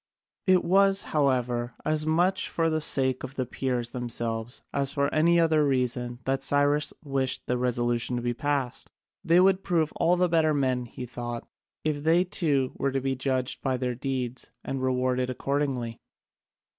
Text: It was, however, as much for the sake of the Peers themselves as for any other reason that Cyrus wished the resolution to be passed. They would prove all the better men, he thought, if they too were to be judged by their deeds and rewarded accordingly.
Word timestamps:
It 0.47 0.63
was, 0.63 1.03
however, 1.13 1.75
as 1.85 2.07
much 2.07 2.49
for 2.49 2.71
the 2.71 2.81
sake 2.81 3.23
of 3.23 3.35
the 3.35 3.45
Peers 3.45 3.91
themselves 3.91 4.63
as 4.73 4.89
for 4.89 5.13
any 5.13 5.39
other 5.39 5.63
reason 5.63 6.17
that 6.25 6.41
Cyrus 6.41 6.91
wished 7.03 7.45
the 7.45 7.55
resolution 7.55 8.15
to 8.15 8.23
be 8.23 8.33
passed. 8.33 8.89
They 9.23 9.39
would 9.39 9.63
prove 9.63 9.93
all 9.97 10.15
the 10.15 10.27
better 10.27 10.55
men, 10.55 10.85
he 10.87 11.05
thought, 11.05 11.47
if 11.83 12.01
they 12.01 12.23
too 12.23 12.71
were 12.79 12.91
to 12.91 12.99
be 12.99 13.15
judged 13.15 13.61
by 13.61 13.77
their 13.77 13.93
deeds 13.93 14.49
and 14.63 14.81
rewarded 14.81 15.29
accordingly. 15.29 15.99